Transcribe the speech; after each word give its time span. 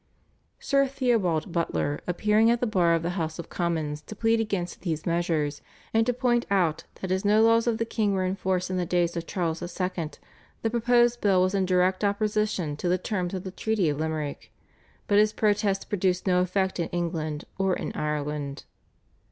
Sir 0.57 0.87
Theobald 0.87 1.51
Butler 1.51 2.01
appeared 2.07 2.49
at 2.49 2.59
the 2.59 2.65
bar 2.65 2.95
of 2.95 3.03
the 3.03 3.11
House 3.21 3.37
of 3.37 3.49
Commons 3.49 4.01
to 4.01 4.15
plead 4.15 4.39
against 4.39 4.81
these 4.81 5.05
measures, 5.05 5.61
and 5.93 6.07
to 6.07 6.11
point 6.11 6.43
out 6.49 6.85
that 7.01 7.11
as 7.11 7.23
no 7.23 7.43
laws 7.43 7.67
of 7.67 7.77
the 7.77 7.85
king 7.85 8.13
were 8.15 8.25
in 8.25 8.35
force 8.35 8.71
in 8.71 8.77
the 8.77 8.85
days 8.87 9.15
of 9.15 9.27
Charles 9.27 9.61
II. 9.61 10.09
the 10.63 10.71
proposed 10.71 11.21
bill 11.21 11.43
was 11.43 11.53
in 11.53 11.67
direct 11.67 12.03
opposition 12.03 12.75
to 12.77 12.89
the 12.89 12.97
terms 12.97 13.35
of 13.35 13.43
the 13.43 13.51
Treaty 13.51 13.89
of 13.89 13.99
Limerick, 13.99 14.51
but 15.07 15.19
his 15.19 15.33
protest 15.33 15.87
produced 15.87 16.25
no 16.25 16.41
effect 16.41 16.79
in 16.79 16.89
England 16.89 17.45
or 17.59 17.75
in 17.75 17.91
Ireland. 17.93 18.63